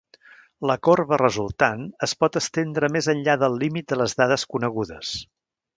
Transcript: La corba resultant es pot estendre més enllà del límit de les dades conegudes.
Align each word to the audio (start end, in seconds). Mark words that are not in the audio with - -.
La 0.69 0.77
corba 0.87 1.19
resultant 1.21 1.83
es 2.09 2.17
pot 2.23 2.41
estendre 2.43 2.91
més 2.97 3.13
enllà 3.17 3.39
del 3.45 3.61
límit 3.65 3.93
de 3.95 4.03
les 4.03 4.21
dades 4.23 4.51
conegudes. 4.55 5.19